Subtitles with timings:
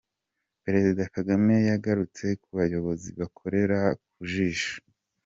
[0.63, 4.75] Perezida Kagame yagarutse ku bayobozi bakorera ku jisho.